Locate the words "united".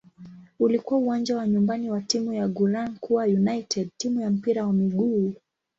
3.25-3.89